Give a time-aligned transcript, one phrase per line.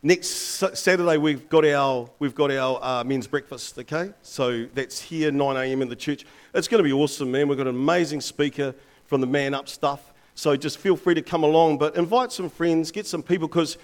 [0.00, 4.12] Next Saturday, we've got our, we've got our uh, men's breakfast, okay?
[4.22, 5.82] So that's here, 9 a.m.
[5.82, 6.24] in the church.
[6.54, 7.48] It's going to be awesome, man.
[7.48, 8.76] We've got an amazing speaker
[9.06, 10.12] from the Man Up stuff.
[10.36, 13.76] So just feel free to come along, but invite some friends, get some people, because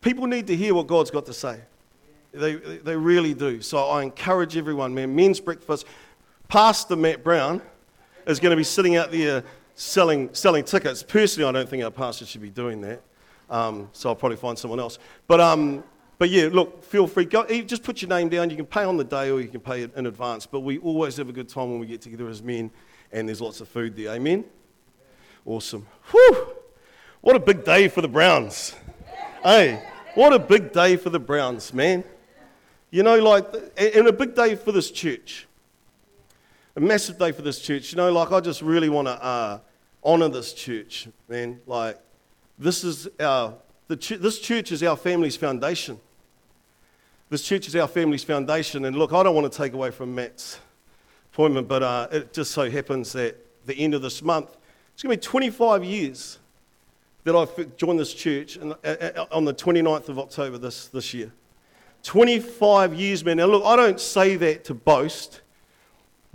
[0.00, 1.60] people need to hear what God's got to say.
[2.32, 3.60] They, they really do.
[3.60, 5.14] So I encourage everyone, man.
[5.14, 5.86] Men's breakfast.
[6.48, 7.62] Pastor Matt Brown
[8.26, 9.44] is going to be sitting out there
[9.76, 11.04] selling, selling tickets.
[11.04, 13.02] Personally, I don't think our pastor should be doing that.
[13.50, 14.98] Um, so I'll probably find someone else.
[15.26, 15.84] But, um,
[16.18, 17.24] but yeah, look, feel free.
[17.24, 18.48] Go, just put your name down.
[18.48, 20.46] You can pay on the day or you can pay in advance.
[20.46, 22.70] But we always have a good time when we get together as men
[23.12, 24.12] and there's lots of food there.
[24.12, 24.44] Amen?
[25.44, 25.86] Awesome.
[26.10, 26.56] Whew!
[27.20, 28.74] What a big day for the Browns.
[29.42, 29.82] hey,
[30.14, 32.04] what a big day for the Browns, man.
[32.90, 33.46] You know, like,
[33.76, 35.46] and a big day for this church.
[36.76, 37.92] A massive day for this church.
[37.92, 39.60] You know, like, I just really want to uh,
[40.02, 41.60] honor this church, man.
[41.66, 41.98] Like,
[42.60, 43.54] this is our,
[43.88, 45.98] the ch- this church is our family's foundation.
[47.30, 48.84] This church is our family's foundation.
[48.84, 50.58] And look, I don't want to take away from Matt's
[51.32, 54.56] appointment, but uh, it just so happens that the end of this month,
[54.92, 56.38] it's going to be 25 years
[57.24, 61.32] that I've joined this church uh, uh, on the 29th of October this, this year.
[62.02, 63.38] 25 years, man.
[63.38, 65.40] Now, look, I don't say that to boast,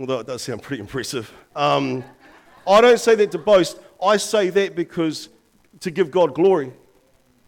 [0.00, 1.32] although it does sound pretty impressive.
[1.54, 2.04] Um,
[2.66, 3.78] I don't say that to boast.
[4.02, 5.28] I say that because
[5.80, 6.72] to give God glory.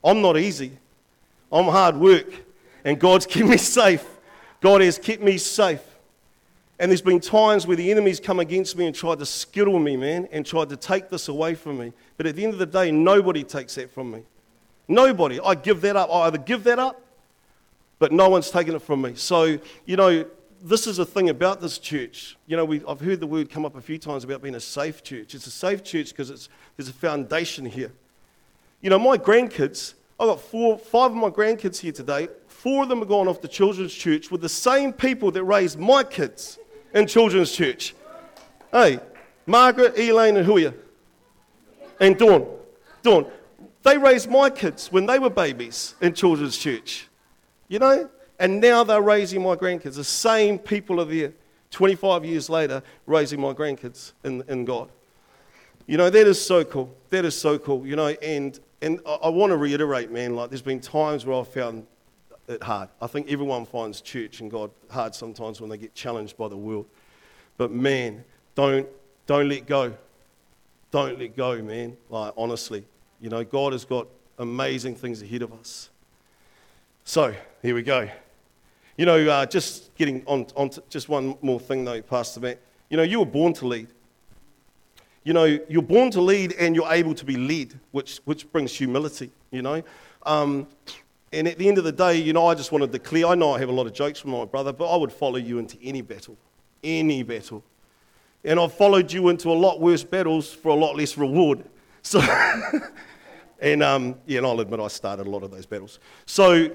[0.04, 0.72] I'm not easy.
[1.50, 2.26] I'm hard work.
[2.84, 4.04] And God's kept me safe.
[4.60, 5.82] God has kept me safe.
[6.80, 9.96] And there's been times where the enemy's come against me and tried to skittle me,
[9.96, 11.92] man, and tried to take this away from me.
[12.16, 14.22] But at the end of the day, nobody takes that from me.
[14.86, 15.40] Nobody.
[15.40, 16.08] I give that up.
[16.10, 17.02] I either give that up,
[17.98, 19.14] but no one's taken it from me.
[19.16, 20.24] So, you know,
[20.62, 22.36] this is a thing about this church.
[22.46, 24.60] You know, we, I've heard the word come up a few times about being a
[24.60, 25.34] safe church.
[25.34, 27.92] It's a safe church because there's a foundation here.
[28.80, 32.28] You know, my grandkids, I've got four, five of my grandkids here today.
[32.46, 35.78] Four of them have gone off to children's church with the same people that raised
[35.78, 36.58] my kids
[36.94, 37.94] in children's church.
[38.70, 39.00] Hey,
[39.46, 40.74] Margaret, Elaine, and Huya.
[42.00, 42.46] And Dawn.
[43.02, 43.26] Dawn.
[43.82, 47.08] They raised my kids when they were babies in children's church.
[47.66, 48.10] You know?
[48.38, 49.96] And now they're raising my grandkids.
[49.96, 51.32] The same people are there
[51.70, 54.90] 25 years later raising my grandkids in, in God.
[55.86, 56.94] You know, that is so cool.
[57.10, 57.86] That is so cool.
[57.86, 61.38] You know, and and I, I want to reiterate, man, like there's been times where
[61.38, 61.86] I've found
[62.46, 62.88] it hard.
[63.00, 66.56] I think everyone finds church and God hard sometimes when they get challenged by the
[66.56, 66.86] world.
[67.56, 68.24] But man,
[68.54, 68.88] don't
[69.26, 69.94] don't let go.
[70.90, 71.96] Don't let go, man.
[72.08, 72.84] Like honestly,
[73.20, 75.90] you know, God has got amazing things ahead of us.
[77.04, 78.08] So here we go.
[78.96, 82.60] You know, uh, just getting on, on to, just one more thing though, Pastor Matt.
[82.88, 83.88] You know, you were born to lead
[85.24, 88.72] you know, you're born to lead and you're able to be led, which, which brings
[88.72, 89.82] humility, you know.
[90.24, 90.66] Um,
[91.32, 93.34] and at the end of the day, you know, I just want to declare I
[93.34, 95.58] know I have a lot of jokes from my brother, but I would follow you
[95.58, 96.36] into any battle,
[96.82, 97.62] any battle.
[98.44, 101.64] And I've followed you into a lot worse battles for a lot less reward.
[102.00, 102.20] So,
[103.58, 105.98] and um, yeah, and I'll admit I started a lot of those battles.
[106.24, 106.70] So,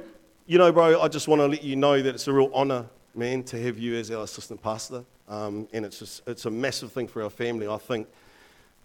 [0.46, 2.86] you know, bro, I just want to let you know that it's a real honor,
[3.16, 5.04] man, to have you as our assistant pastor.
[5.28, 8.08] Um, and it's, just, it's a massive thing for our family, I think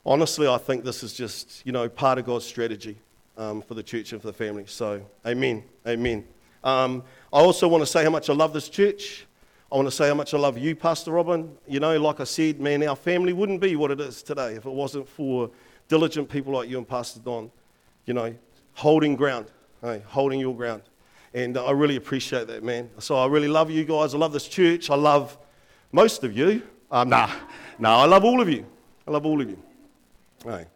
[0.05, 2.97] honestly, I think this is just, you know, part of God's strategy
[3.37, 4.65] um, for the church and for the family.
[4.67, 5.65] So, amen.
[5.87, 6.25] Amen.
[6.65, 9.27] Um, I also want to say how much I love this church.
[9.71, 11.57] I want to say how much I love you, Pastor Robin.
[11.67, 14.65] You know, like I said, man, our family wouldn't be what it is today if
[14.65, 15.51] it wasn't for
[15.89, 17.51] diligent people like you and Pastor Don,
[18.07, 18.35] you know,
[18.75, 19.47] holding ground,
[19.83, 20.83] hey, holding your ground.
[21.35, 22.89] And I really appreciate that, man.
[22.99, 24.15] So I really love you guys.
[24.15, 24.89] I love this church.
[24.89, 25.37] I love
[25.93, 26.63] most of you.
[26.91, 27.31] Um, nah,
[27.79, 28.65] nah, I love all of you.
[29.07, 29.63] I love all of you.
[30.45, 30.67] Right.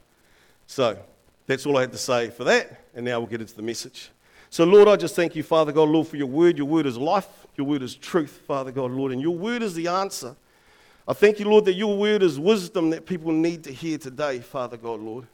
[0.66, 0.98] So
[1.46, 4.10] that's all I had to say for that, and now we'll get into the message.
[4.50, 6.58] So, Lord, I just thank you, Father God, Lord, for your word.
[6.58, 9.74] Your word is life, your word is truth, Father God, Lord, and your word is
[9.74, 10.36] the answer.
[11.06, 14.40] I thank you, Lord, that your word is wisdom that people need to hear today,
[14.40, 15.26] Father God, Lord.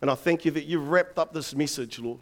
[0.00, 2.20] And I thank you that you've wrapped up this message, Lord.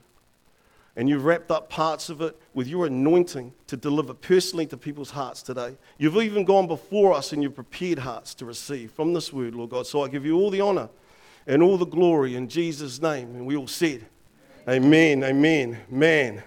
[0.97, 5.10] And you've wrapped up parts of it with your anointing to deliver personally to people's
[5.10, 5.77] hearts today.
[5.97, 9.71] You've even gone before us and you've prepared hearts to receive from this word, Lord
[9.71, 9.86] God.
[9.86, 10.88] So I give you all the honor
[11.48, 13.34] and all the glory in Jesus' name.
[13.34, 14.06] And we all said,
[14.68, 16.42] Amen, amen, man.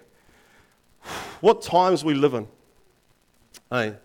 [1.41, 2.47] What times we live in.
[3.71, 3.95] Hey,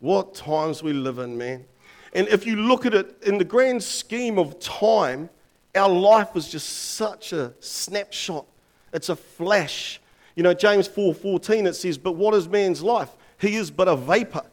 [0.00, 1.66] what times we live in, man.
[2.14, 5.28] And if you look at it in the grand scheme of time,
[5.74, 8.46] our life is just such a snapshot.
[8.94, 10.00] It's a flash.
[10.34, 13.10] You know, James 4:14 it says, "But what is man's life?
[13.38, 14.44] He is but a vapor.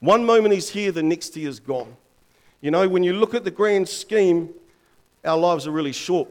[0.00, 1.96] One moment he's here, the next he is gone."
[2.60, 4.50] You know, when you look at the grand scheme,
[5.24, 6.28] our lives are really short.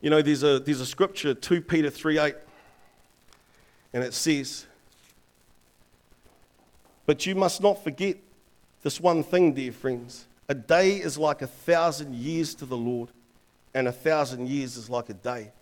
[0.00, 2.34] You know, there's a, there's a scripture, 2 Peter 3 8.
[3.92, 4.66] And it says,
[7.06, 8.16] But you must not forget
[8.82, 10.26] this one thing, dear friends.
[10.48, 13.10] A day is like a thousand years to the Lord,
[13.74, 15.52] and a thousand years is like a day.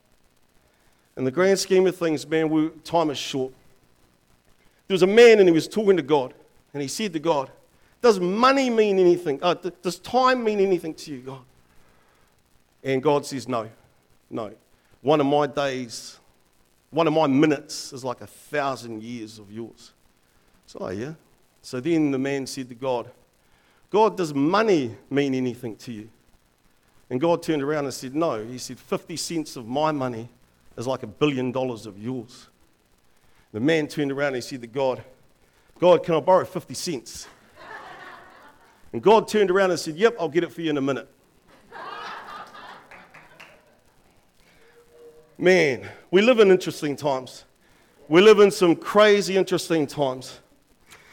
[1.16, 3.52] In the grand scheme of things, man, we, time is short.
[4.86, 6.32] There was a man and he was talking to God,
[6.72, 7.50] and he said to God,
[8.00, 9.40] Does money mean anything?
[9.42, 11.40] Uh, does time mean anything to you, God?
[12.82, 13.68] And God says, No,
[14.30, 14.52] no.
[15.02, 16.18] One of my days,
[16.90, 19.92] one of my minutes is like a thousand years of yours.
[20.66, 21.14] So, oh, yeah.
[21.62, 23.10] So then the man said to God,
[23.90, 26.08] God, does money mean anything to you?
[27.10, 28.44] And God turned around and said, No.
[28.44, 30.28] He said, 50 cents of my money
[30.76, 32.48] is like a billion dollars of yours.
[33.52, 35.02] The man turned around and he said to God,
[35.80, 37.26] God, can I borrow 50 cents?
[38.92, 41.08] And God turned around and said, Yep, I'll get it for you in a minute.
[45.36, 47.44] Man, we live in interesting times.
[48.08, 50.40] We live in some crazy, interesting times.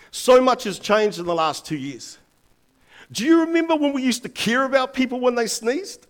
[0.10, 2.18] So much has changed in the last two years.
[3.12, 6.07] Do you remember when we used to care about people when they sneezed?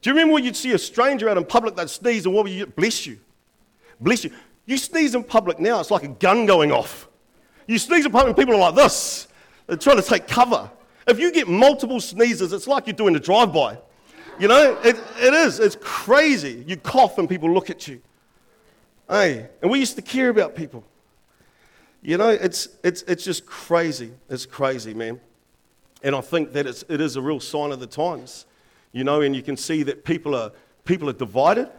[0.00, 2.44] Do you remember when you'd see a stranger out in public that sneezed and what
[2.44, 3.20] would you bless you?
[4.00, 4.32] Bless you.
[4.66, 7.08] You sneeze in public now, it's like a gun going off.
[7.68, 9.28] You sneeze in public and people are like this.
[9.66, 10.70] They're trying to take cover.
[11.06, 13.78] If you get multiple sneezes, it's like you're doing a drive-by.
[14.38, 15.60] You know, it, it is.
[15.60, 16.64] It's crazy.
[16.66, 18.00] You cough and people look at you.
[19.08, 20.84] Hey, and we used to care about people.
[22.02, 24.12] You know, it's, it's, it's just crazy.
[24.28, 25.20] It's crazy, man.
[26.02, 28.46] And I think that it's, it is a real sign of the times,
[28.90, 30.50] you know, and you can see that people are,
[30.84, 31.70] people are divided.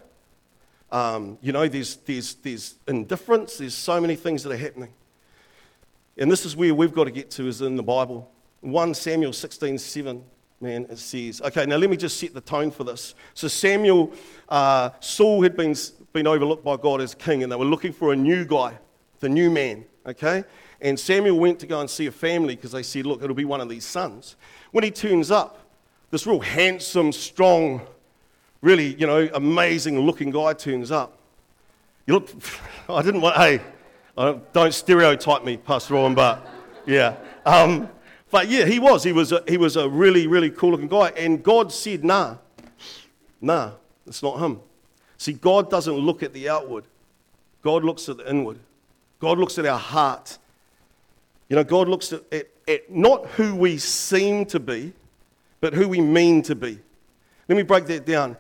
[0.92, 4.94] Um, you know, there's, there's, there's indifference, there's so many things that are happening.
[6.18, 8.30] And this is where we've got to get to, is in the Bible.
[8.62, 10.24] 1 Samuel 16 7,
[10.62, 13.16] man, it says, okay, now let me just set the tone for this.
[13.34, 14.14] So, Samuel,
[14.48, 15.76] uh, Saul had been,
[16.14, 18.78] been overlooked by God as king, and they were looking for a new guy,
[19.20, 20.44] the new man, okay?
[20.80, 23.46] And Samuel went to go and see a family because they said, Look, it'll be
[23.46, 24.36] one of these sons.
[24.72, 25.60] When he turns up,
[26.12, 27.82] this real handsome, strong,
[28.62, 31.18] really, you know, amazing looking guy turns up.
[32.06, 32.30] You look,
[32.90, 33.62] I didn't want, hey,
[34.16, 36.48] don't stereotype me, Pastor Owen, but
[36.86, 37.16] yeah.
[37.46, 37.90] Um,
[38.30, 39.04] but yeah, he was.
[39.04, 41.10] He was, a, he was a really, really cool looking guy.
[41.10, 42.38] And God said, Nah,
[43.42, 43.72] nah,
[44.08, 44.60] it's not him.
[45.18, 46.86] See, God doesn't look at the outward,
[47.62, 48.60] God looks at the inward.
[49.20, 50.38] God looks at our heart.
[51.48, 54.92] You know, God looks at, at, at not who we seem to be,
[55.62, 56.78] but who we mean to be.
[57.48, 58.36] Let me break that down.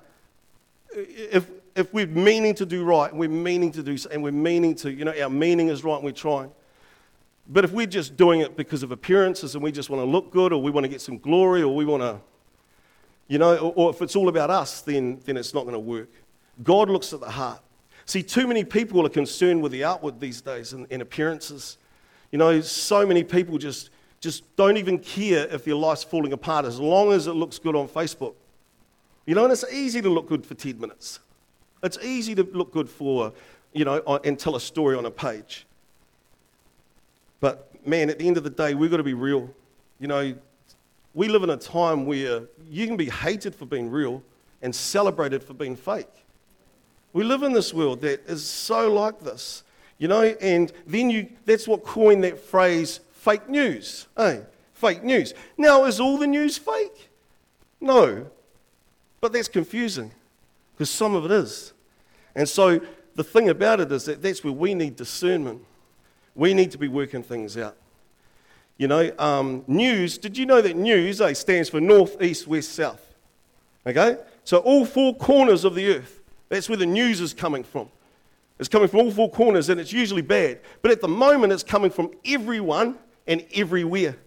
[0.91, 4.75] If, if we're meaning to do right, and we're meaning to do, and we're meaning
[4.75, 6.51] to, you know, our meaning is right and we're trying.
[7.47, 10.31] But if we're just doing it because of appearances and we just want to look
[10.31, 12.19] good or we want to get some glory or we want to,
[13.27, 15.79] you know, or, or if it's all about us, then, then it's not going to
[15.79, 16.09] work.
[16.63, 17.61] God looks at the heart.
[18.05, 21.77] See, too many people are concerned with the outward these days and, and appearances.
[22.31, 26.65] You know, so many people just, just don't even care if their life's falling apart
[26.65, 28.35] as long as it looks good on Facebook.
[29.25, 31.19] You know, and it's easy to look good for 10 minutes.
[31.83, 33.33] It's easy to look good for,
[33.73, 35.65] you know, and tell a story on a page.
[37.39, 39.53] But man, at the end of the day, we've got to be real.
[39.99, 40.33] You know,
[41.13, 44.23] we live in a time where you can be hated for being real
[44.61, 46.07] and celebrated for being fake.
[47.11, 49.63] We live in this world that is so like this.
[49.99, 54.07] You know, and then you, that's what coined that phrase, fake news.
[54.17, 54.41] Hey,
[54.73, 55.33] fake news.
[55.57, 57.09] Now, is all the news fake?
[57.79, 58.27] No.
[59.21, 60.11] But that's confusing
[60.73, 61.73] because some of it is.
[62.35, 62.81] And so
[63.15, 65.61] the thing about it is that that's where we need discernment.
[66.35, 67.77] We need to be working things out.
[68.77, 72.73] You know, um, news, did you know that news eh, stands for north, east, west,
[72.73, 73.13] south?
[73.85, 74.17] Okay?
[74.43, 77.89] So all four corners of the earth, that's where the news is coming from.
[78.59, 80.59] It's coming from all four corners and it's usually bad.
[80.81, 82.97] But at the moment, it's coming from everyone
[83.27, 84.17] and everywhere.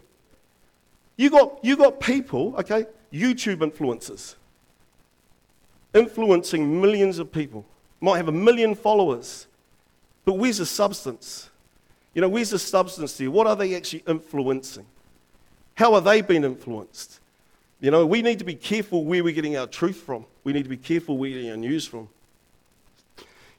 [1.17, 4.35] You got, you got people, okay, YouTube influencers,
[5.95, 7.65] influencing millions of people.
[8.01, 9.47] Might have a million followers.
[10.25, 11.51] But where's the substance?
[12.15, 13.31] You know, where's the substance here?
[13.31, 14.87] What are they actually influencing?
[15.75, 17.21] How are they being influenced?
[17.81, 20.25] You know, we need to be careful where we're getting our truth from.
[20.43, 22.09] We need to be careful where we're getting our news from.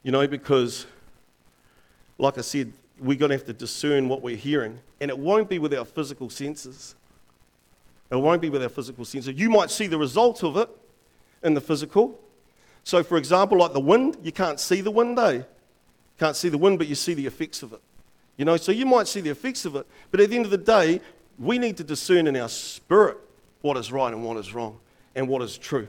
[0.02, 0.86] You know, because,
[2.18, 4.78] like I said, we're going to have to discern what we're hearing.
[5.00, 6.96] And it won't be with our physical senses.
[8.10, 9.38] It won't be with our physical senses.
[9.38, 10.68] You might see the result of it
[11.42, 12.18] in the physical.
[12.88, 15.42] So, for example, like the wind, you can't see the wind, eh?
[16.18, 17.82] Can't see the wind, but you see the effects of it.
[18.38, 20.50] You know, so you might see the effects of it, but at the end of
[20.50, 21.02] the day,
[21.38, 23.18] we need to discern in our spirit
[23.60, 24.80] what is right and what is wrong
[25.14, 25.86] and what is true.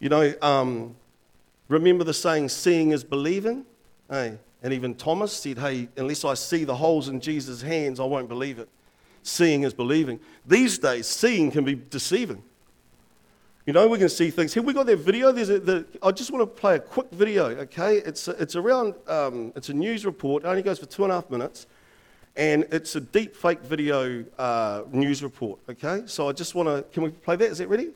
[0.00, 0.96] You know, um,
[1.68, 3.64] Remember the saying, seeing is believing?
[4.10, 8.04] Hey, and even Thomas said, Hey, unless I see the holes in Jesus' hands, I
[8.04, 8.68] won't believe it.
[9.22, 10.18] Seeing is believing.
[10.44, 12.42] These days, seeing can be deceiving.
[13.66, 14.52] You know, we can see things.
[14.52, 15.32] Have we got that video?
[15.32, 17.96] There's a, the, I just want to play a quick video, okay?
[17.96, 20.44] It's, it's around, um, it's a news report.
[20.44, 21.66] It only goes for two and a half minutes.
[22.36, 26.02] And it's a deep fake video uh, news report, okay?
[26.04, 27.52] So I just want to, can we play that?
[27.52, 27.92] Is that ready?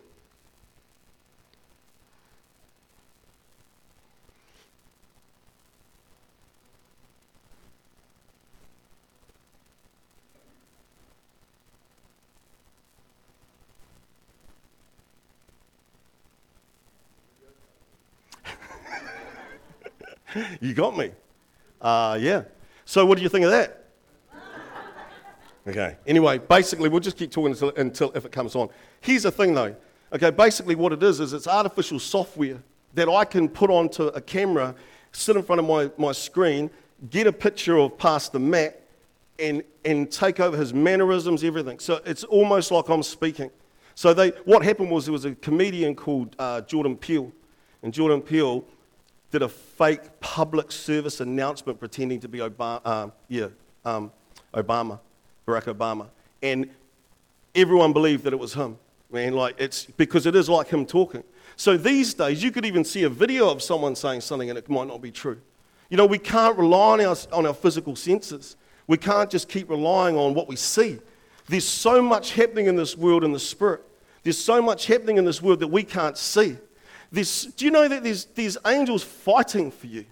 [20.61, 21.11] you got me.
[21.81, 22.43] Uh, yeah.
[22.85, 23.85] So, what do you think of that?
[25.67, 25.97] Okay.
[26.07, 28.71] Anyway, basically, we'll just keep talking until, until if it comes on.
[29.03, 29.77] Here's the thing, though.
[30.15, 32.63] Okay, basically, what it is is it's artificial software
[32.95, 34.75] that I can put onto a camera,
[35.13, 36.71] sit in front of my, my screen,
[37.11, 38.83] get a picture of Pastor Matt,
[39.39, 41.79] and, and take over his mannerisms, everything.
[41.79, 43.51] So it's almost like I'm speaking.
[43.95, 47.31] So they, what happened was there was a comedian called uh, Jordan Peele,
[47.83, 48.65] and Jordan Peele
[49.31, 53.49] did a fake public service announcement pretending to be Obama, uh, yeah,
[53.85, 54.11] um,
[54.55, 54.99] Obama,
[55.47, 56.07] Barack Obama.
[56.43, 56.71] And
[57.55, 58.79] everyone believed that it was him.
[59.11, 61.25] Man, like it's because it is like him talking.
[61.57, 64.69] So these days, you could even see a video of someone saying something and it
[64.69, 65.41] might not be true.
[65.89, 68.57] You know, we can't rely on our, on our physical senses.
[68.87, 70.99] We can't just keep relying on what we see.
[71.49, 73.83] There's so much happening in this world in the spirit.
[74.23, 76.59] There's so much happening in this world that we can't see.
[77.11, 80.05] There's, do you know that there's, there's angels fighting for you?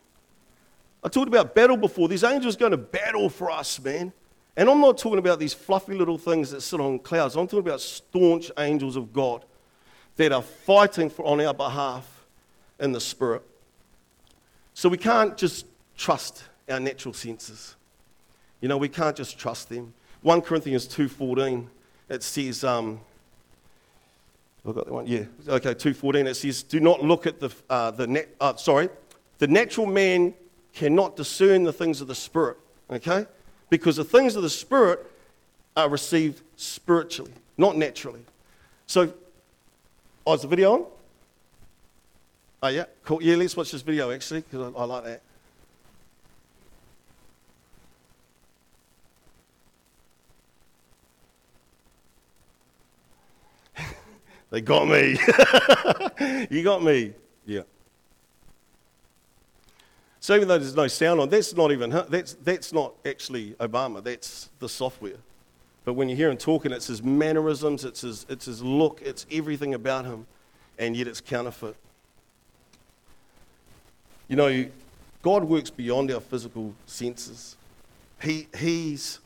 [1.04, 2.08] I talked about battle before.
[2.08, 4.12] There's angels going to battle for us, man.
[4.56, 7.36] And I'm not talking about these fluffy little things that sit on clouds.
[7.36, 9.44] I'm talking about staunch angels of God
[10.16, 12.26] that are fighting for, on our behalf
[12.80, 13.42] in the spirit.
[14.72, 17.76] So we can't just trust our natural senses.
[18.60, 19.92] You know, we can't just trust them.
[20.22, 21.66] 1 Corinthians 2.14,
[22.08, 23.00] it says, um,
[24.66, 25.06] I've got that one.
[25.06, 25.24] Yeah.
[25.48, 25.74] Okay.
[25.74, 26.26] Two fourteen.
[26.26, 28.34] It says, "Do not look at the uh, the net.
[28.40, 28.88] Uh, sorry,
[29.38, 30.34] the natural man
[30.72, 32.58] cannot discern the things of the spirit.
[32.90, 33.26] Okay,
[33.70, 35.10] because the things of the spirit
[35.76, 38.20] are received spiritually, not naturally.
[38.86, 39.12] So,
[40.26, 40.86] oh, is the video on?
[42.62, 42.84] Oh yeah.
[43.04, 43.22] Cool.
[43.22, 43.36] Yeah.
[43.36, 45.22] Let's watch this video actually because I, I like that.
[54.50, 55.18] They got me.
[56.50, 57.12] you got me.
[57.44, 57.62] Yeah.
[60.20, 64.02] So even though there's no sound on, that's not even that's that's not actually Obama.
[64.02, 65.18] That's the software.
[65.84, 69.24] But when you hear him talking, it's his mannerisms, it's his it's his look, it's
[69.30, 70.26] everything about him,
[70.78, 71.76] and yet it's counterfeit.
[74.26, 74.66] You know,
[75.22, 77.56] God works beyond our physical senses.
[78.20, 79.20] He he's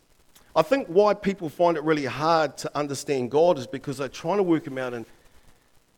[0.61, 4.37] I think why people find it really hard to understand God is because they're trying
[4.37, 5.07] to work Him out in,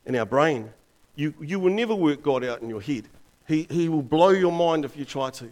[0.06, 0.70] in our brain.
[1.16, 3.08] You, you will never work God out in your head.
[3.48, 5.50] He, he will blow your mind if you try to.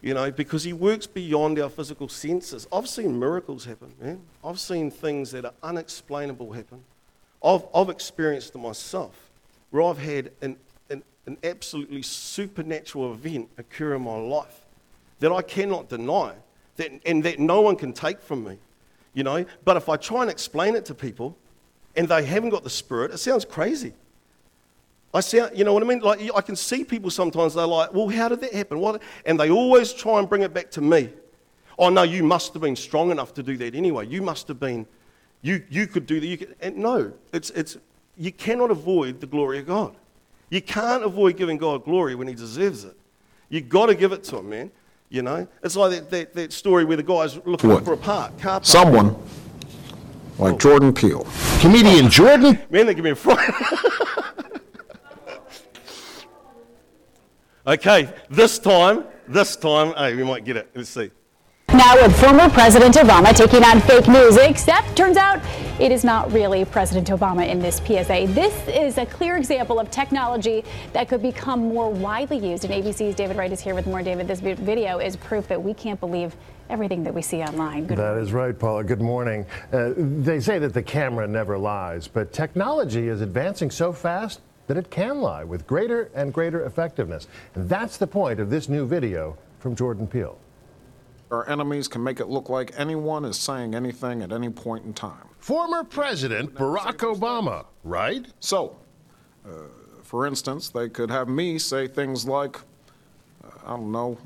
[0.00, 2.68] You know, because He works beyond our physical senses.
[2.72, 4.20] I've seen miracles happen, man.
[4.44, 6.84] I've seen things that are unexplainable happen.
[7.42, 9.32] I've, I've experienced it myself
[9.72, 10.56] where I've had an,
[10.88, 14.60] an, an absolutely supernatural event occur in my life
[15.18, 16.34] that I cannot deny
[16.76, 18.58] that, and that no one can take from me,
[19.14, 19.44] you know.
[19.64, 21.36] But if I try and explain it to people
[21.96, 23.92] and they haven't got the Spirit, it sounds crazy.
[25.14, 26.00] I sound, you know what I mean?
[26.00, 29.02] Like I can see people sometimes they're like, "Well, how did that happen?" What?
[29.26, 31.10] And they always try and bring it back to me.
[31.78, 34.06] Oh no, you must have been strong enough to do that anyway.
[34.06, 34.86] You must have been,
[35.42, 36.26] you you could do that.
[36.26, 37.76] You could, and no, it's it's
[38.16, 39.94] you cannot avoid the glory of God.
[40.48, 42.96] You can't avoid giving God glory when He deserves it.
[43.50, 44.70] You've got to give it to Him, man.
[45.12, 47.84] You know, it's like that, that, that story where the guy's looking What?
[47.84, 48.64] for a park, car park.
[48.64, 49.14] Someone
[50.38, 51.26] like Jordan Peele.
[51.60, 53.46] Comedian Jordan Man, they give me a fright.
[57.66, 60.70] okay, this time, this time, hey, we might get it.
[60.74, 61.10] Let's see.
[61.74, 65.40] Now, with former President Obama taking on fake news, except turns out
[65.80, 68.26] it is not really President Obama in this PSA.
[68.34, 72.66] This is a clear example of technology that could become more widely used.
[72.66, 74.02] And ABC's David Wright is here with more.
[74.02, 76.36] David, this video is proof that we can't believe
[76.68, 77.86] everything that we see online.
[77.86, 78.84] Good That is right, Paula.
[78.84, 79.46] Good morning.
[79.72, 84.76] Uh, they say that the camera never lies, but technology is advancing so fast that
[84.76, 87.28] it can lie with greater and greater effectiveness.
[87.54, 90.38] And that's the point of this new video from Jordan Peele.
[91.32, 94.92] Our enemies can make it look like anyone is saying anything at any point in
[94.92, 95.28] time.
[95.38, 98.26] Former President Barack Obama, right?
[98.38, 98.76] So,
[99.46, 99.50] uh,
[100.02, 102.58] for instance, they could have me say things like,
[103.42, 104.18] uh, I don't know,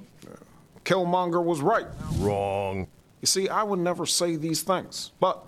[0.85, 1.87] Killmonger was right.
[2.19, 2.89] Wrong.
[3.21, 5.47] You see, I would never say these things, but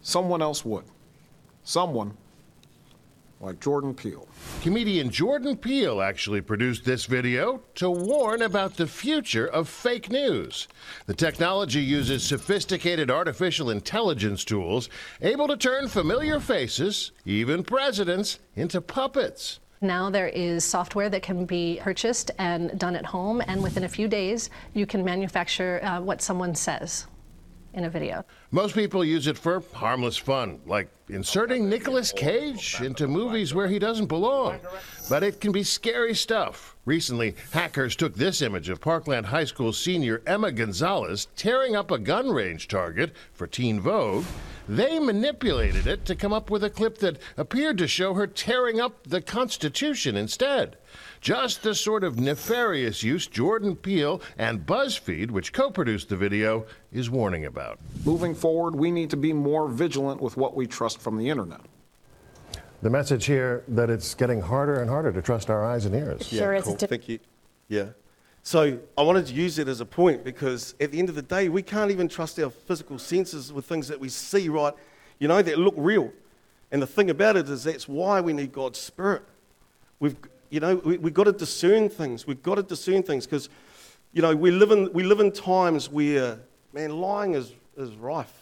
[0.00, 0.84] someone else would.
[1.64, 2.16] Someone
[3.42, 4.28] like Jordan Peele.
[4.62, 10.68] Comedian Jordan Peele actually produced this video to warn about the future of fake news.
[11.06, 14.88] The technology uses sophisticated artificial intelligence tools
[15.20, 19.58] able to turn familiar faces, even presidents, into puppets.
[19.80, 23.88] Now there is software that can be purchased and done at home, and within a
[23.88, 27.08] few days, you can manufacture uh, what someone says
[27.74, 28.24] in a video.
[28.50, 33.78] Most people use it for harmless fun, like inserting Nicolas Cage into movies where he
[33.78, 34.60] doesn't belong.
[35.08, 36.71] But it can be scary stuff.
[36.84, 41.98] Recently, hackers took this image of Parkland High School senior Emma Gonzalez tearing up a
[41.98, 44.24] gun range target for Teen Vogue.
[44.68, 48.80] They manipulated it to come up with a clip that appeared to show her tearing
[48.80, 50.76] up the Constitution instead.
[51.20, 56.66] Just the sort of nefarious use Jordan Peele and BuzzFeed, which co produced the video,
[56.92, 57.78] is warning about.
[58.04, 61.60] Moving forward, we need to be more vigilant with what we trust from the internet.
[62.82, 66.26] The message here that it's getting harder and harder to trust our eyes and ears.
[66.26, 66.64] Sure is.
[66.64, 66.74] cool.
[66.74, 67.20] Thank you.
[67.68, 67.90] Yeah.
[68.42, 71.22] So I wanted to use it as a point because at the end of the
[71.22, 74.74] day, we can't even trust our physical senses with things that we see, right?
[75.20, 76.12] You know, that look real.
[76.72, 79.22] And the thing about it is that's why we need God's Spirit.
[80.00, 80.16] We've,
[80.50, 82.26] you know, we, we've got to discern things.
[82.26, 83.48] We've got to discern things because,
[84.12, 86.40] you know, we live in, we live in times where,
[86.72, 88.41] man, lying is, is rife.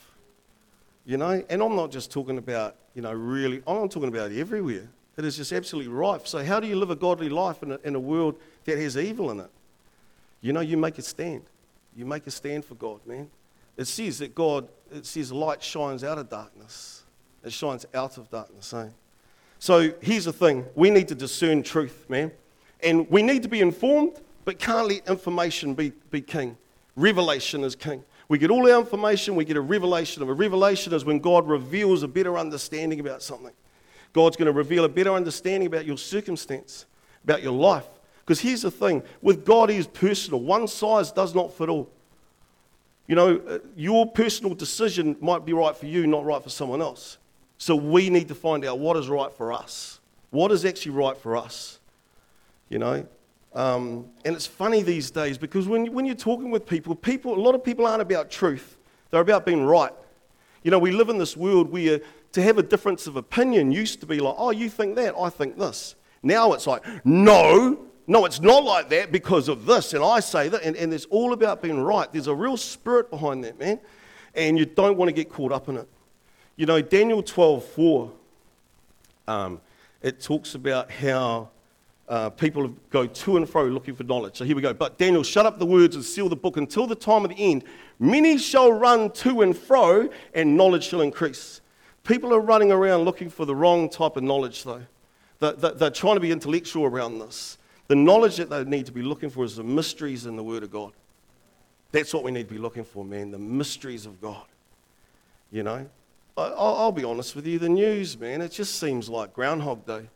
[1.05, 4.89] You know, and I'm not just talking about, you know, really, I'm talking about everywhere.
[5.17, 6.27] It is just absolutely rife.
[6.27, 8.97] So, how do you live a godly life in a, in a world that has
[8.97, 9.51] evil in it?
[10.41, 11.43] You know, you make a stand.
[11.97, 13.29] You make a stand for God, man.
[13.77, 17.05] It says that God, it says light shines out of darkness,
[17.45, 18.89] it shines out of darkness, eh?
[19.59, 22.33] So, here's the thing we need to discern truth, man.
[22.83, 26.57] And we need to be informed, but can't let information be, be king.
[26.97, 28.03] Revelation is king.
[28.31, 30.23] We get all our information, we get a revelation.
[30.23, 33.51] A revelation is when God reveals a better understanding about something.
[34.13, 36.87] God's going to reveal a better understanding about your circumstance,
[37.25, 37.89] about your life.
[38.21, 40.39] Because here's the thing with God, He is personal.
[40.39, 41.91] One size does not fit all.
[43.09, 46.81] You know, uh, your personal decision might be right for you, not right for someone
[46.81, 47.19] else.
[47.59, 49.99] So we need to find out what is right for us.
[50.31, 51.81] What is actually right for us?
[52.69, 53.09] You know?
[53.55, 57.41] Um, and it's funny these days because when, when you're talking with people, people, a
[57.41, 58.77] lot of people aren't about truth,
[59.11, 59.93] they're about being right.
[60.63, 62.01] You know, we live in this world where
[62.33, 65.31] to have a difference of opinion used to be like, oh, you think that, I
[65.31, 65.97] think this.
[66.23, 70.49] Now it's like, no, no, it's not like that because of this, and I say
[70.49, 72.13] that, and, and it's all about being right.
[72.13, 73.81] There's a real spirit behind that, man,
[74.35, 75.89] and you don't want to get caught up in it.
[76.57, 78.13] You know, Daniel 12 4,
[79.29, 79.61] um,
[80.03, 81.51] it talks about how
[82.11, 84.37] uh, people go to and fro looking for knowledge.
[84.37, 84.75] So here we go.
[84.75, 87.37] But Daniel, shut up the words and seal the book until the time of the
[87.37, 87.63] end.
[88.01, 91.61] Many shall run to and fro, and knowledge shall increase.
[92.03, 94.83] People are running around looking for the wrong type of knowledge, though.
[95.39, 97.59] They're, trying to be intellectual around this.
[97.87, 100.65] The knowledge that they need to be looking for is the mysteries in the Word
[100.65, 100.93] of God.
[101.93, 104.45] That's what we need to be looking for, man, the mysteries of God.
[105.53, 105.89] You know?
[106.37, 110.09] I'll be honest with you, the news, man, it just seems like Groundhog Day.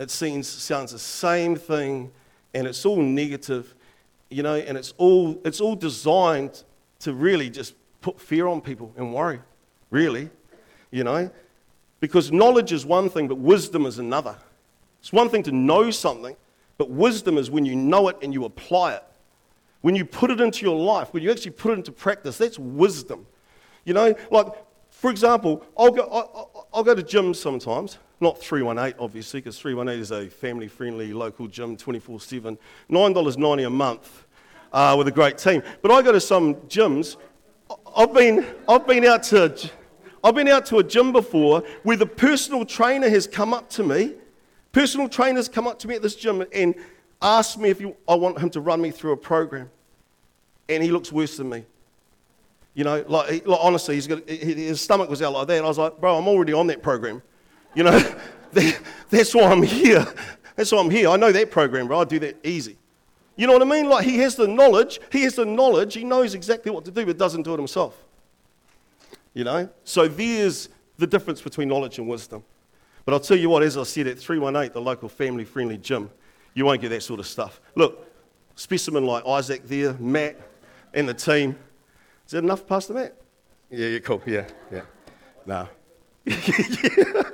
[0.00, 2.10] It seems, sounds the same thing,
[2.54, 3.74] and it's all negative,
[4.30, 6.64] you know, and it's all, it's all designed
[7.00, 9.40] to really just put fear on people and worry,
[9.90, 10.30] really,
[10.90, 11.30] you know.
[12.00, 14.36] Because knowledge is one thing, but wisdom is another.
[15.00, 16.34] It's one thing to know something,
[16.78, 19.04] but wisdom is when you know it and you apply it.
[19.82, 22.58] When you put it into your life, when you actually put it into practice, that's
[22.58, 23.26] wisdom.
[23.84, 24.46] You know, like,
[25.00, 27.96] for example, I'll go, I'll, I'll go to gyms sometimes.
[28.20, 32.58] Not 318, obviously, because 318 is a family friendly local gym 24 7.
[32.90, 34.26] $9.90 a month
[34.74, 35.62] uh, with a great team.
[35.80, 37.16] But I go to some gyms.
[37.96, 39.70] I've been, I've, been out to,
[40.22, 43.82] I've been out to a gym before where the personal trainer has come up to
[43.82, 44.16] me.
[44.72, 46.74] Personal trainers come up to me at this gym and
[47.22, 49.70] asked me if you, I want him to run me through a program.
[50.68, 51.64] And he looks worse than me.
[52.74, 55.64] You know, like, like honestly, he's got, his stomach was out like that.
[55.64, 57.22] I was like, bro, I'm already on that program.
[57.74, 58.14] You know,
[58.52, 60.06] that's why I'm here.
[60.56, 61.08] That's why I'm here.
[61.08, 62.00] I know that program, bro.
[62.00, 62.76] I do that easy.
[63.36, 63.88] You know what I mean?
[63.88, 65.00] Like he has the knowledge.
[65.10, 65.94] He has the knowledge.
[65.94, 68.04] He knows exactly what to do, but doesn't do it himself.
[69.34, 69.68] You know?
[69.84, 72.44] So there's the difference between knowledge and wisdom.
[73.04, 76.10] But I'll tell you what, as I said at 318, the local family friendly gym,
[76.54, 77.60] you won't get that sort of stuff.
[77.74, 78.06] Look,
[78.56, 80.36] specimen like Isaac there, Matt,
[80.92, 81.58] and the team.
[82.30, 83.16] Is that enough, Pastor Matt?
[83.72, 84.22] Yeah, yeah, cool.
[84.24, 84.82] Yeah, yeah.
[85.44, 85.66] Nah.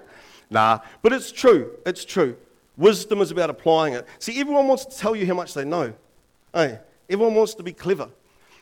[0.50, 0.78] nah.
[1.02, 1.72] But it's true.
[1.84, 2.34] It's true.
[2.78, 4.06] Wisdom is about applying it.
[4.18, 5.92] See, everyone wants to tell you how much they know.
[6.54, 6.78] Hey,
[7.10, 8.08] everyone wants to be clever.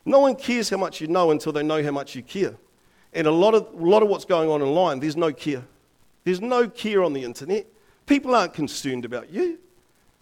[0.05, 2.57] No one cares how much you know until they know how much you care.
[3.12, 5.62] And a lot of, a lot of what's going on online, there's no care.
[6.25, 7.64] There's no care on the internet.
[8.07, 9.61] People aren't concerned about you.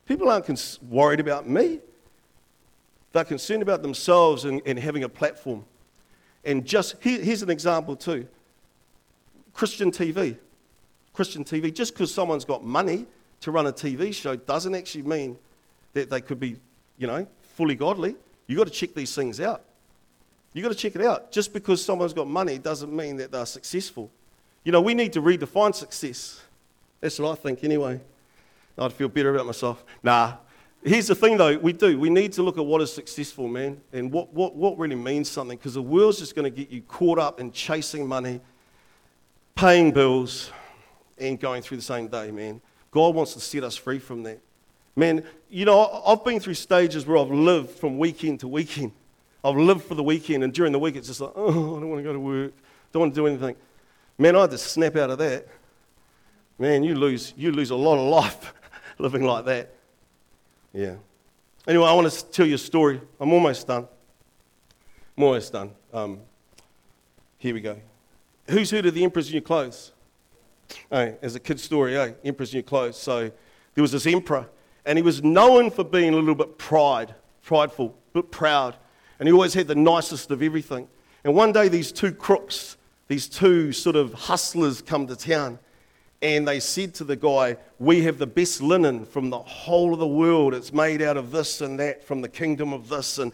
[0.05, 1.81] People aren't cons- worried about me.
[3.13, 5.65] They're concerned about themselves and, and having a platform.
[6.45, 8.27] And just here, here's an example, too
[9.53, 10.37] Christian TV.
[11.13, 13.07] Christian TV, just because someone's got money
[13.41, 15.37] to run a TV show doesn't actually mean
[15.93, 16.57] that they could be,
[16.97, 18.17] you know, fully godly.
[18.47, 19.63] You've got to check these things out.
[20.55, 21.31] You've got to check it out.
[21.31, 24.11] Just because someone's got money doesn't mean that they're successful.
[24.65, 26.41] You know, we need to redefine success.
[27.01, 28.01] That's what I think, anyway.
[28.79, 29.85] I'd feel better about myself.
[30.03, 30.37] Nah.
[30.85, 31.99] Here's the thing, though, we do.
[31.99, 35.31] We need to look at what is successful, man, and what, what, what really means
[35.31, 38.41] something, because the world's just going to get you caught up in chasing money,
[39.55, 40.51] paying bills,
[41.19, 42.61] and going through the same day, man.
[42.91, 44.41] God wants to set us free from that.
[44.97, 48.91] Man, you know, I've been through stages where I've lived from weekend to weekend.
[49.45, 51.91] I've lived for the weekend, and during the week it's just like, oh, I don't
[51.91, 52.53] want to go to work,
[52.93, 53.55] don't want to do anything.
[54.19, 55.47] Man, I had to snap out of that.
[56.59, 58.53] Man, you lose, you lose a lot of life
[58.99, 59.75] living like that.
[60.73, 60.97] Yeah.
[61.69, 63.01] Anyway, I want to tell you a story.
[63.21, 63.87] I'm almost done.
[65.17, 65.71] I'm almost done.
[65.93, 66.21] Um,
[67.37, 67.77] here we go.
[68.49, 69.93] Who's heard of the Emperor's New Clothes?
[70.91, 72.97] Hey, as a kid's story, hey, Emperor's New Clothes.
[72.97, 73.31] So
[73.75, 74.49] there was this emperor,
[74.87, 78.77] and he was known for being a little bit pride, prideful, but proud.
[79.19, 80.89] And he always had the nicest of everything.
[81.23, 85.59] And one day, these two crooks, these two sort of hustlers come to town,
[86.23, 89.99] and they said to the guy, We have the best linen from the whole of
[89.99, 90.55] the world.
[90.55, 93.19] It's made out of this and that from the kingdom of this.
[93.19, 93.33] And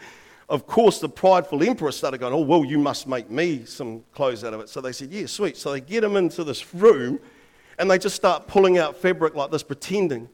[0.49, 4.43] of course, the prideful emperor started going, Oh, well, you must make me some clothes
[4.43, 4.71] out of it.
[4.71, 5.57] So they said, Yeah, sweet.
[5.59, 7.21] So they get him into this room
[7.79, 10.29] and they just start pulling out fabric like this, pretending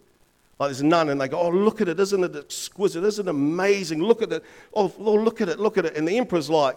[0.61, 1.09] like there's none.
[1.09, 1.99] And they go, Oh, look at it.
[1.99, 3.03] Isn't it exquisite?
[3.03, 4.01] Isn't it amazing?
[4.01, 4.45] Look at it.
[4.73, 5.59] Oh, oh, look at it.
[5.59, 5.97] Look at it.
[5.97, 6.77] And the emperor's like,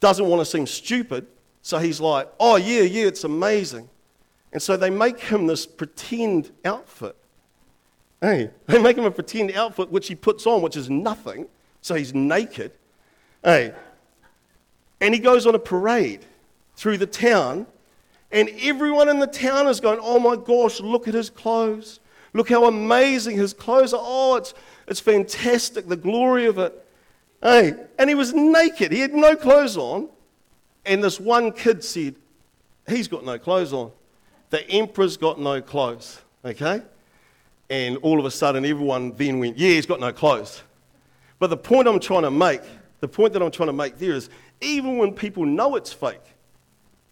[0.00, 1.26] doesn't want to seem stupid.
[1.60, 3.90] So he's like, Oh, yeah, yeah, it's amazing.
[4.52, 7.16] And so they make him this pretend outfit.
[8.20, 11.46] Hey, they make him a pretend outfit which he puts on, which is nothing.
[11.82, 12.72] So he's naked.
[13.44, 13.74] Hey,
[15.00, 16.24] and he goes on a parade
[16.74, 17.66] through the town,
[18.32, 22.00] and everyone in the town is going, Oh my gosh, look at his clothes.
[22.32, 24.00] Look how amazing his clothes are.
[24.02, 24.52] Oh, it's,
[24.86, 26.86] it's fantastic, the glory of it.
[27.42, 28.92] Hey, and he was naked.
[28.92, 30.08] He had no clothes on.
[30.84, 32.14] And this one kid said,
[32.88, 33.90] He's got no clothes on.
[34.50, 36.20] The emperor's got no clothes.
[36.44, 36.82] Okay?
[37.68, 40.62] And all of a sudden, everyone then went, Yeah, he's got no clothes.
[41.38, 42.62] But the point I'm trying to make,
[43.00, 44.30] the point that I'm trying to make there is
[44.60, 46.22] even when people know it's fake,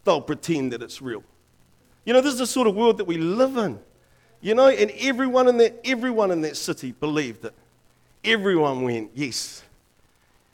[0.04, 1.22] they'll pretend that it's real.
[2.04, 3.78] You know, this is the sort of world that we live in.
[4.40, 7.54] You know, and everyone in that, everyone in that city believed it.
[8.22, 9.62] Everyone went, Yes,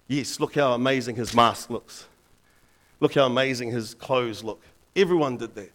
[0.09, 2.07] yes, look how amazing his mask looks.
[3.01, 4.63] Look how amazing his clothes look.
[4.95, 5.73] Everyone did that.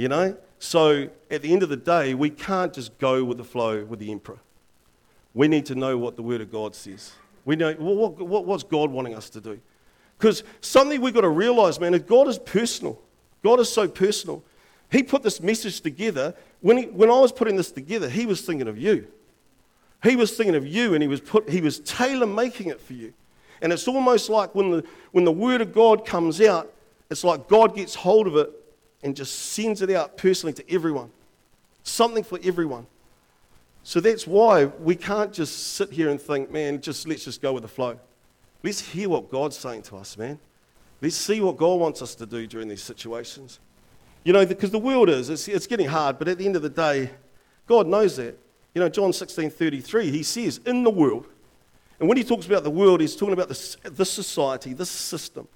[0.00, 0.34] You know?
[0.58, 3.98] So at the end of the day, we can't just go with the flow with
[3.98, 4.38] the emperor.
[5.34, 7.12] We need to know what the Word of God says.
[7.44, 9.60] We know what, what, what's God wanting us to do.
[10.16, 12.98] Because something we've got to realize, man, is God is personal.
[13.44, 14.42] God is so personal.
[14.90, 16.34] He put this message together.
[16.62, 19.06] When, he, when I was putting this together, he was thinking of you.
[20.02, 22.94] He was thinking of you and he was, put, he was tailor making it for
[22.94, 23.12] you.
[23.60, 26.72] And it's almost like when the, when the Word of God comes out,
[27.10, 28.59] it's like God gets hold of it
[29.02, 31.10] and just sends it out personally to everyone.
[31.82, 32.86] Something for everyone.
[33.82, 37.52] So that's why we can't just sit here and think, man, just let's just go
[37.52, 37.98] with the flow.
[38.62, 40.38] Let's hear what God's saying to us, man.
[41.00, 43.58] Let's see what God wants us to do during these situations.
[44.22, 46.62] You know, because the world is, it's, it's getting hard, but at the end of
[46.62, 47.10] the day,
[47.66, 48.38] God knows that.
[48.74, 51.26] You know, John 16 33, he says, in the world.
[51.98, 55.48] And when he talks about the world, he's talking about this, this society, this system.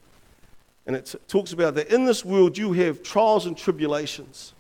[0.86, 4.52] And it talks about that in this world you have trials and tribulations.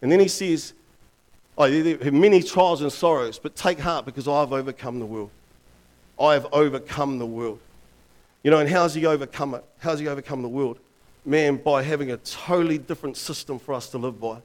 [0.00, 0.74] And then he says,
[1.56, 5.30] Oh, there have many trials and sorrows, but take heart because I've overcome the world.
[6.18, 7.60] I have overcome the world.
[8.42, 9.64] You know, and how's he overcome it?
[9.78, 10.78] How's he overcome the world?
[11.24, 14.38] Man, by having a totally different system for us to live by.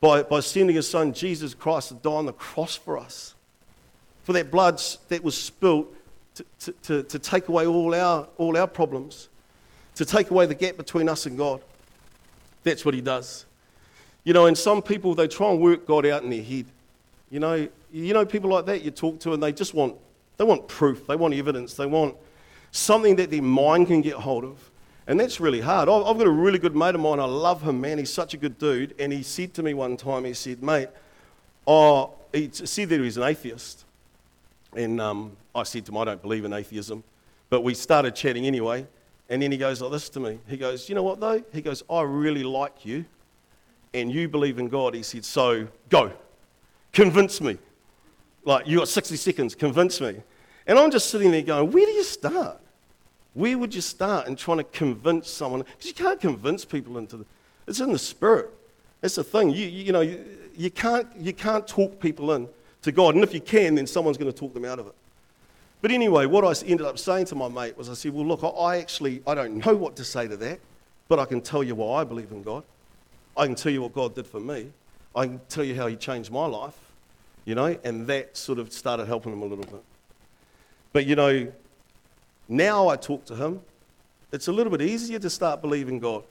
[0.00, 3.34] By, by sending his son Jesus Christ to die on the cross for us.
[4.22, 5.92] For that blood that was spilt
[6.36, 9.28] to, to, to, to take away all our, all our problems,
[9.94, 11.60] to take away the gap between us and God.
[12.62, 13.46] That's what he does.
[14.24, 16.66] You know, and some people, they try and work God out in their head.
[17.30, 19.96] You know, you know people like that you talk to and they just want,
[20.36, 22.16] they want proof, they want evidence, they want
[22.70, 24.70] something that their mind can get hold of.
[25.06, 25.88] And that's really hard.
[25.88, 27.18] I've got a really good mate of mine.
[27.18, 27.98] I love him, man.
[27.98, 28.94] He's such a good dude.
[28.98, 30.88] And he said to me one time, he said, mate,
[31.66, 33.84] oh, he said that he was an atheist.
[34.76, 37.02] And um, I said to him, I don't believe in atheism.
[37.48, 38.86] But we started chatting anyway.
[39.30, 40.40] And then he goes like this to me.
[40.48, 41.42] He goes, You know what, though?
[41.52, 43.04] He goes, I really like you.
[43.94, 44.94] And you believe in God.
[44.94, 46.12] He said, So go.
[46.92, 47.56] Convince me.
[48.44, 49.54] Like, you got 60 seconds.
[49.54, 50.16] Convince me.
[50.66, 52.60] And I'm just sitting there going, Where do you start?
[53.34, 55.60] Where would you start in trying to convince someone?
[55.62, 57.26] Because you can't convince people into the.
[57.68, 58.50] It's in the spirit.
[59.00, 59.50] That's the thing.
[59.50, 60.24] You, you, you know, you,
[60.56, 62.48] you, can't, you can't talk people in
[62.82, 63.14] to God.
[63.14, 64.94] And if you can, then someone's going to talk them out of it.
[65.82, 68.44] But anyway, what I ended up saying to my mate was I said, well, look,
[68.44, 70.60] I actually, I don't know what to say to that,
[71.08, 72.64] but I can tell you why I believe in God.
[73.36, 74.72] I can tell you what God did for me.
[75.16, 76.76] I can tell you how he changed my life,
[77.44, 79.82] you know, and that sort of started helping him a little bit.
[80.92, 81.50] But, you know,
[82.48, 83.60] now I talk to him,
[84.32, 86.24] it's a little bit easier to start believing God.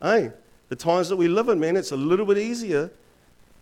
[0.00, 0.30] Hey,
[0.68, 2.90] the times that we live in, man, it's a little bit easier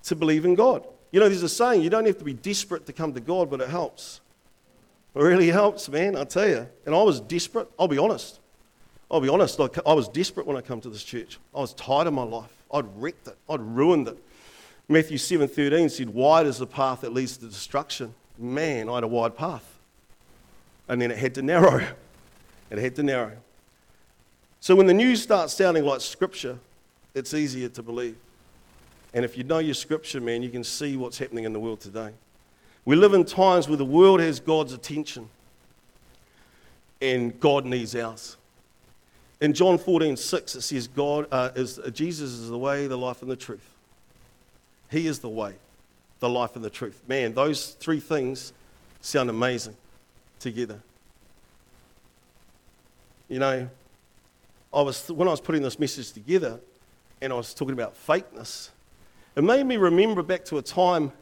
[0.03, 0.87] to believe in God.
[1.13, 3.51] You know, there's a saying, you don't have to be desperate to come to God,
[3.51, 4.21] but it helps.
[5.15, 6.69] It really helps, man, I tell you.
[6.87, 8.39] And I was desperate, I'll be honest.
[9.11, 11.39] I'll be honest, like, I was desperate when I come to this church.
[11.55, 12.53] I was tired of my life.
[12.73, 14.17] I'd wrecked it, I'd ruined it.
[14.89, 18.15] Matthew 7.13 said, wide is the path that leads to destruction.
[18.39, 19.65] Man, I had a wide path.
[20.89, 21.87] And then it had to narrow.
[22.71, 23.37] It had to narrow.
[24.61, 26.59] So when the news starts sounding like scripture,
[27.15, 28.17] it's easier to believe.
[29.13, 31.81] And if you know your scripture, man, you can see what's happening in the world
[31.81, 32.11] today.
[32.85, 35.29] We live in times where the world has God's attention
[37.01, 38.37] and God needs ours.
[39.41, 42.99] In John 14, 6, it says, God, uh, is, uh, Jesus is the way, the
[42.99, 43.67] life, and the truth.
[44.91, 45.55] He is the way,
[46.19, 47.01] the life, and the truth.
[47.09, 48.53] Man, those three things
[49.01, 49.77] sound amazing
[50.41, 50.81] together.
[53.29, 53.69] You know,
[54.75, 56.61] I was, when I was putting this message together
[57.23, 58.71] and I was talking about fakeness,
[59.37, 61.13] it made me remember back to a time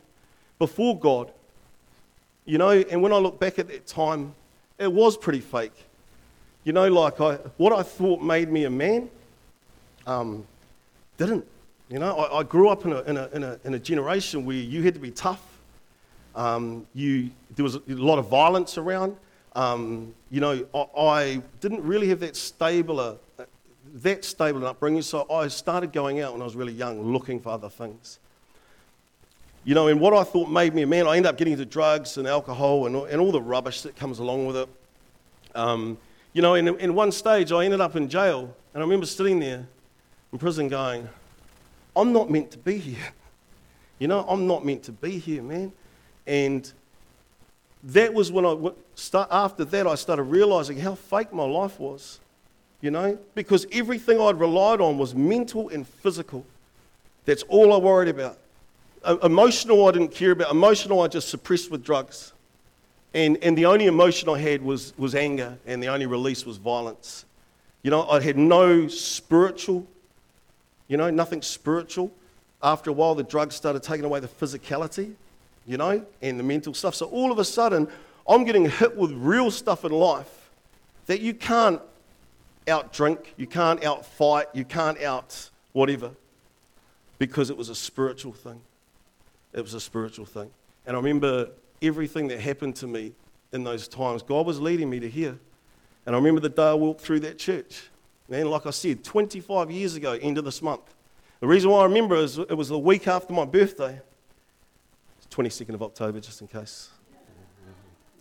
[0.59, 1.31] before God
[2.49, 4.35] you know, and when I look back at that time,
[4.79, 5.85] it was pretty fake.
[6.65, 9.11] You know, like I, what I thought made me a man
[10.07, 10.47] um,
[11.19, 11.45] didn't.
[11.91, 14.47] You know, I, I grew up in a, in, a, in, a, in a generation
[14.47, 15.43] where you had to be tough.
[16.35, 19.15] Um, you, there was a lot of violence around.
[19.55, 23.17] Um, you know, I, I, didn't really have that stable, uh,
[23.97, 27.41] that stable an upbringing, so I started going out when I was really young, looking
[27.41, 28.21] for other things.
[29.69, 31.67] You know, and what I thought made me a man, I ended up getting into
[31.67, 34.69] drugs and alcohol and, and all the rubbish that comes along with it.
[35.55, 35.99] Um,
[36.33, 39.41] you know, in, in one stage, I ended up in jail, and I remember sitting
[39.41, 39.67] there
[40.33, 41.07] in prison going,
[41.95, 42.97] I'm not meant to be here.
[43.99, 45.73] You know, I'm not meant to be here, man.
[46.25, 46.73] And
[47.83, 48.71] that was when I,
[49.29, 52.21] after that, I started realizing how fake my life was,
[52.81, 56.47] you know, because everything I'd relied on was mental and physical.
[57.25, 58.39] That's all I worried about
[59.23, 60.51] emotional, I didn't care about.
[60.51, 62.33] Emotional, I just suppressed with drugs.
[63.15, 66.59] And, and the only emotion I had was, was anger, and the only release was
[66.59, 67.25] violence.
[67.83, 69.87] You know, I had no spiritual,
[70.89, 72.13] you know, nothing spiritual.
[72.63, 75.15] After a while, the drugs started taking away the physicality,
[75.67, 76.95] you know, and the mental stuff.
[76.95, 77.89] So all of a sudden,
[78.29, 80.51] I'm getting hit with real stuff in life
[81.07, 81.81] that you can't
[82.69, 86.11] out drink, you can't out fight, you can't out whatever,
[87.19, 88.61] because it was a spiritual thing.
[89.59, 90.51] It was a spiritual thing.
[90.87, 91.51] And I remember
[91.83, 93.13] everything that happened to me
[93.53, 94.23] in those times.
[94.23, 95.39] God was leading me to here.
[96.07, 97.91] And I remember the day I walked through that church.
[98.29, 100.95] Man, like I said, 25 years ago, end of this month.
[101.41, 104.01] The reason why I remember is it was the week after my birthday.
[105.19, 106.91] It's 22nd of October, just in case.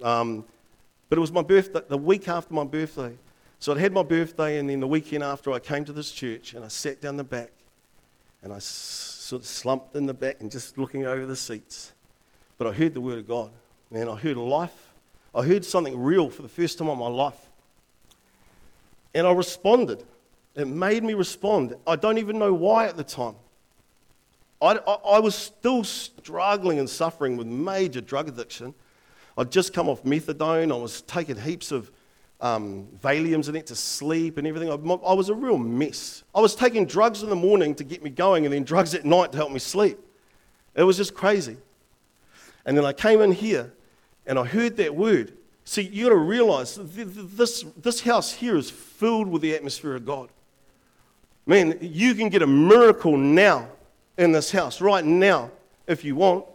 [0.01, 0.43] Um,
[1.09, 3.15] but it was my birthday, the week after my birthday.
[3.59, 6.53] So I'd had my birthday, and then the weekend after, I came to this church
[6.53, 7.51] and I sat down the back
[8.41, 11.93] and I sort of slumped in the back and just looking over the seats.
[12.57, 13.51] But I heard the word of God.
[13.91, 14.93] Man, I heard life.
[15.33, 17.39] I heard something real for the first time in my life.
[19.13, 20.03] And I responded.
[20.55, 21.75] It made me respond.
[21.85, 23.35] I don't even know why at the time.
[24.61, 28.73] I, I, I was still struggling and suffering with major drug addiction.
[29.37, 30.71] I'd just come off methadone.
[30.71, 31.91] I was taking heaps of
[32.39, 34.69] um, Valiums in it to sleep and everything.
[34.69, 36.23] I, I was a real mess.
[36.35, 39.05] I was taking drugs in the morning to get me going and then drugs at
[39.05, 39.97] night to help me sleep.
[40.75, 41.57] It was just crazy.
[42.65, 43.73] And then I came in here
[44.25, 45.33] and I heard that word.
[45.63, 50.05] See, you got to realize this, this house here is filled with the atmosphere of
[50.05, 50.29] God.
[51.45, 53.69] Man, you can get a miracle now
[54.17, 55.49] in this house, right now,
[55.87, 56.45] if you want.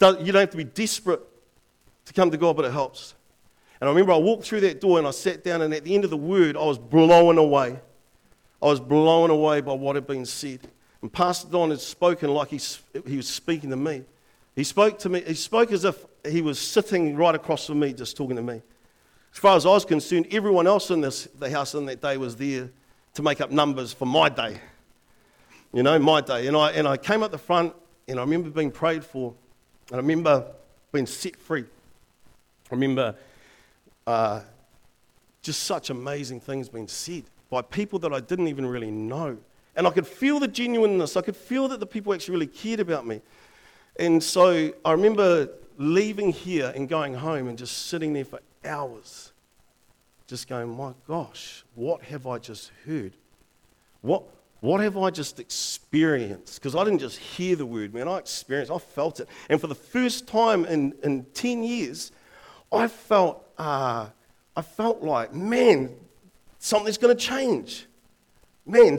[0.00, 1.20] You don't have to be desperate
[2.06, 3.14] to come to God, but it helps.
[3.82, 5.92] And I remember I walked through that door and I sat down, and at the
[5.92, 7.80] end of the word, I was blown away.
[8.62, 10.60] I was blown away by what had been said.
[11.02, 12.60] And Pastor Don had spoken like he,
[13.04, 14.04] he was speaking to me.
[14.54, 17.92] He spoke to me, he spoke as if he was sitting right across from me,
[17.92, 18.62] just talking to me.
[19.32, 22.16] As far as I was concerned, everyone else in this, the house in that day
[22.16, 22.70] was there
[23.14, 24.60] to make up numbers for my day.
[25.72, 26.46] You know, my day.
[26.46, 27.74] And I, and I came up the front
[28.06, 29.34] and I remember being prayed for.
[29.88, 30.46] And I remember
[30.92, 31.64] being set free.
[32.70, 33.16] I remember
[34.06, 34.40] uh,
[35.42, 39.36] just such amazing things being said by people that I didn't even really know.
[39.74, 41.16] And I could feel the genuineness.
[41.16, 43.20] I could feel that the people actually really cared about me.
[43.96, 49.32] And so I remember leaving here and going home and just sitting there for hours,
[50.26, 53.12] just going, my gosh, what have I just heard?
[54.02, 54.24] What,
[54.60, 56.60] what have I just experienced?
[56.60, 58.08] Because I didn't just hear the word, man.
[58.08, 59.28] I experienced, I felt it.
[59.48, 62.12] And for the first time in, in 10 years,
[62.72, 64.08] I felt, uh,
[64.56, 65.94] I felt like, man,
[66.58, 67.86] something's going to change.
[68.66, 68.98] Man,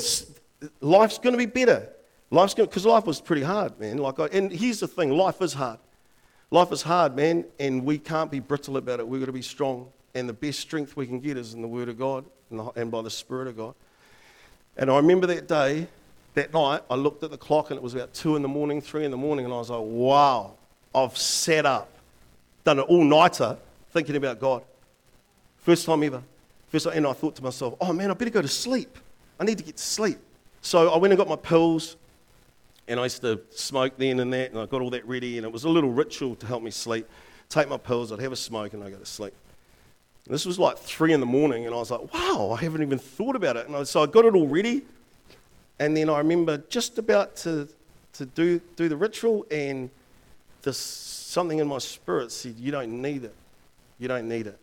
[0.82, 1.90] life's going to be better.
[2.32, 3.98] Life's going because life was pretty hard, man.
[3.98, 5.80] Like, I, and here's the thing: life is hard.
[6.50, 9.08] Life is hard, man, and we can't be brittle about it.
[9.08, 11.68] We've got to be strong, and the best strength we can get is in the
[11.68, 13.76] Word of God and, the, and by the Spirit of God.
[14.78, 15.88] And I remember that day,
[16.34, 18.82] that night, I looked at the clock, and it was about two in the morning,
[18.82, 20.56] three in the morning, and I was like, "Wow,
[20.94, 21.90] I've sat up,
[22.64, 23.58] done an all-nighter,
[23.94, 24.64] thinking about God.
[25.60, 26.22] First time ever.
[26.70, 28.98] First time, and I thought to myself, "Oh man, I better go to sleep.
[29.40, 30.18] I need to get to sleep."
[30.62, 31.96] So I went and got my pills,
[32.88, 35.46] and I used to smoke then and that, and I got all that ready, and
[35.46, 37.08] it was a little ritual to help me sleep.
[37.50, 39.34] Take my pills, I'd have a smoke, and I'd go to sleep.
[40.26, 42.82] And this was like three in the morning, and I was like, wow, I haven't
[42.82, 43.68] even thought about it.
[43.68, 44.84] And I, so I got it all ready,
[45.80, 47.68] and then I remember just about to,
[48.14, 49.90] to do, do the ritual, and
[50.64, 53.36] this, something in my spirit said, You don't need it.
[54.00, 54.60] You don't need it.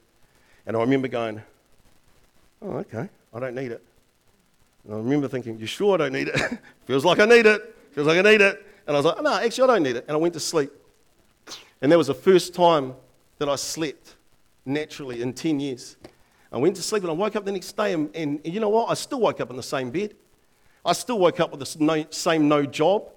[0.67, 1.43] And I remember going,
[2.63, 3.83] Oh, okay, I don't need it.
[4.85, 6.59] And I remember thinking, You sure I don't need it?
[6.87, 7.75] Feels like I need it.
[7.93, 8.67] Feels like I need it.
[8.87, 10.05] And I was like, No, actually, I don't need it.
[10.09, 10.71] And I went to sleep.
[11.83, 12.95] And that was the first time
[13.39, 14.17] that I slept
[14.67, 15.97] naturally in 10 years.
[16.53, 18.61] I went to sleep and I woke up the next day, and, and, and you
[18.61, 18.91] know what?
[18.91, 20.15] I still woke up in the same bed.
[20.85, 23.09] I still woke up with the no, same no job.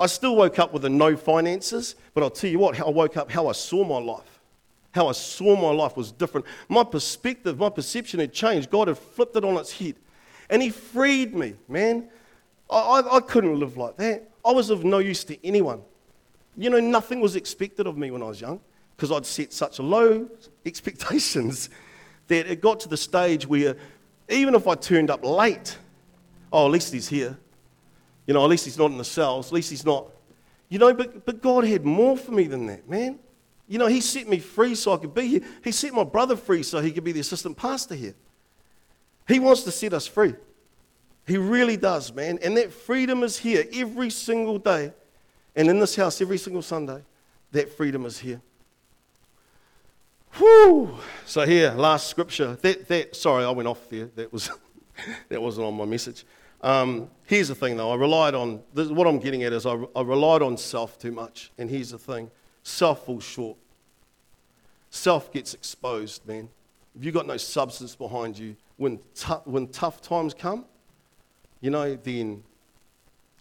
[0.00, 1.96] I still woke up with the no finances.
[2.14, 4.37] But I'll tell you what, I woke up, how I saw my life.
[4.98, 6.44] How I saw my life was different.
[6.68, 8.68] My perspective, my perception had changed.
[8.68, 9.94] God had flipped it on its head.
[10.50, 12.08] And He freed me, man.
[12.68, 14.28] I, I, I couldn't live like that.
[14.44, 15.82] I was of no use to anyone.
[16.56, 18.58] You know, nothing was expected of me when I was young
[18.96, 20.28] because I'd set such low
[20.66, 21.70] expectations
[22.26, 23.76] that it got to the stage where
[24.28, 25.78] even if I turned up late,
[26.52, 27.38] oh, at least he's here.
[28.26, 29.46] You know, at least he's not in the cells.
[29.46, 30.08] At least he's not.
[30.68, 33.20] You know, but, but God had more for me than that, man.
[33.68, 35.40] You know, He set me free so I could be here.
[35.62, 38.14] He set my brother free so he could be the assistant pastor here.
[39.28, 40.34] He wants to set us free.
[41.26, 42.38] He really does, man.
[42.42, 44.92] And that freedom is here every single day.
[45.54, 47.02] And in this house, every single Sunday,
[47.52, 48.40] that freedom is here.
[50.34, 50.96] Whew.
[51.26, 52.56] So here, last scripture.
[52.62, 54.06] That, that, sorry, I went off there.
[54.14, 54.50] That, was,
[55.28, 56.24] that wasn't on my message.
[56.62, 57.90] Um, here's the thing, though.
[57.90, 61.12] I relied on, this, what I'm getting at is I, I relied on self too
[61.12, 61.50] much.
[61.58, 62.30] And here's the thing
[62.68, 63.56] self falls short.
[64.90, 66.48] Self gets exposed, man.
[66.96, 70.64] If you've got no substance behind you, when, t- when tough times come,
[71.60, 72.42] you know, then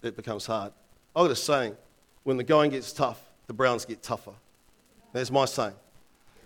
[0.02, 0.72] it becomes hard.
[1.16, 1.76] I've got a saying
[2.24, 4.34] when the going gets tough, the browns get tougher.
[5.14, 5.74] That's my saying.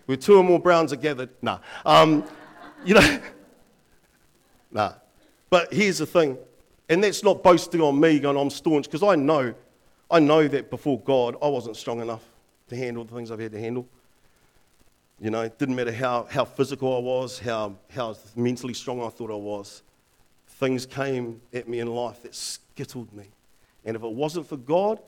[0.06, 1.58] Where two or more browns are gathered, nah.
[1.84, 2.24] Um,
[2.84, 3.20] you know,
[4.70, 4.92] nah.
[5.50, 6.38] But here's the thing,
[6.88, 9.54] and that's not boasting on me going, I'm staunch, because I know,
[10.10, 12.31] I know that before God, I wasn't strong enough
[12.72, 13.86] to handle the things I've had to handle.
[15.20, 19.08] You know, it didn't matter how, how physical I was, how, how mentally strong I
[19.08, 19.82] thought I was
[20.62, 23.24] things came at me in life that skittled me.
[23.84, 25.00] And if it wasn't for God,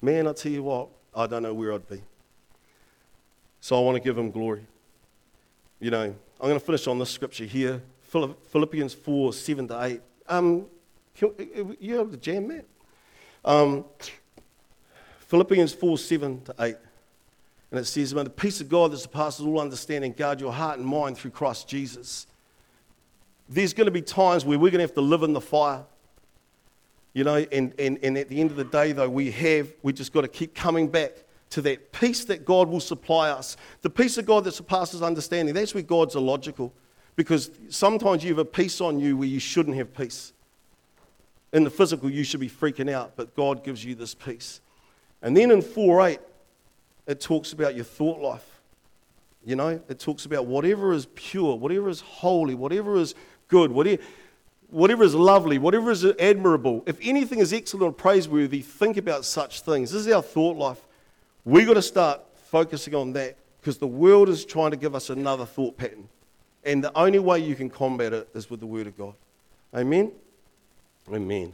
[0.00, 2.00] man, I tell you what, I don't know where I'd be.
[3.60, 4.66] So I want to give him glory.
[5.80, 10.00] You know, I'm going to finish on this scripture here Philippians 4 7 to 8.
[10.28, 10.66] Um,
[11.78, 12.64] you have the jam, man?
[13.44, 13.84] Um,
[15.28, 16.76] Philippians 4 7 to 8.
[17.72, 20.78] And it says, May the peace of God that surpasses all understanding guard your heart
[20.78, 22.28] and mind through Christ Jesus
[23.48, 25.84] there's going to be times where we're going to have to live in the fire.
[27.12, 29.92] You know, and, and, and at the end of the day, though, we have, we
[29.92, 31.12] just got to keep coming back
[31.50, 33.58] to that peace that God will supply us.
[33.82, 35.54] The peace of God that surpasses understanding.
[35.54, 36.72] That's where God's illogical.
[37.14, 40.32] Because sometimes you have a peace on you where you shouldn't have peace.
[41.52, 44.62] In the physical, you should be freaking out, but God gives you this peace.
[45.20, 46.20] And then in 4 8,
[47.06, 48.46] it talks about your thought life.
[49.44, 53.14] You know, it talks about whatever is pure, whatever is holy, whatever is
[53.48, 59.24] good, whatever, is lovely, whatever is admirable, if anything is excellent or praiseworthy, think about
[59.24, 59.90] such things.
[59.90, 60.80] This is our thought life.
[61.44, 65.10] We've got to start focusing on that because the world is trying to give us
[65.10, 66.08] another thought pattern.
[66.64, 69.14] And the only way you can combat it is with the Word of God.
[69.74, 70.12] Amen?
[71.12, 71.52] Amen.